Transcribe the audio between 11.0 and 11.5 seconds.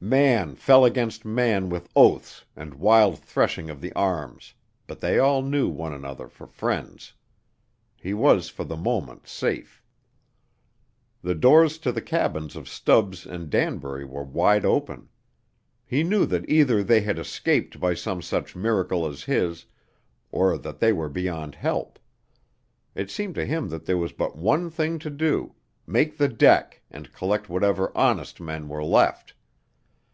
The